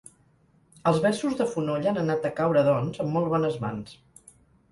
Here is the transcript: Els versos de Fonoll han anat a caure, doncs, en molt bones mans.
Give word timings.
Els 0.91 1.01
versos 1.03 1.35
de 1.41 1.47
Fonoll 1.51 1.85
han 1.91 2.01
anat 2.03 2.25
a 2.29 2.33
caure, 2.41 2.65
doncs, 2.69 3.01
en 3.05 3.13
molt 3.17 3.31
bones 3.35 3.59
mans. 3.67 3.95